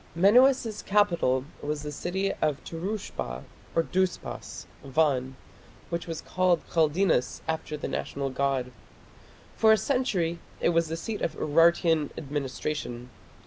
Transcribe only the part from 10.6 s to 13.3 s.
was the seat of Urartian administration.